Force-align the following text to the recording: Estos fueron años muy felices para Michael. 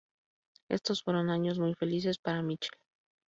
Estos 0.67 1.03
fueron 1.03 1.29
años 1.29 1.59
muy 1.59 1.75
felices 1.75 2.17
para 2.17 2.41
Michael. 2.41 2.73